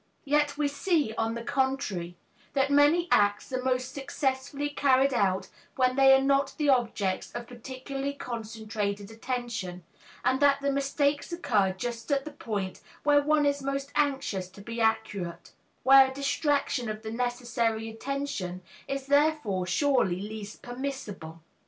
[0.25, 2.17] Yet we see, on the contrary,
[2.53, 7.45] that many acts are most successfully carried out when they are not the objects of
[7.45, 9.83] particularly concentrated attention,
[10.25, 14.61] and that the mistakes occur just at the point where one is most anxious to
[14.61, 15.51] be accurate
[15.83, 21.43] where a distraction of the necessary attention is therefore surely least permissible.